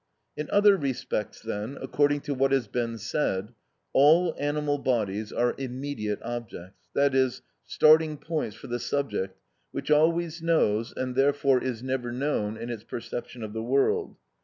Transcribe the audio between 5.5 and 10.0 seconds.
immediate objects; that is, starting points for the subject which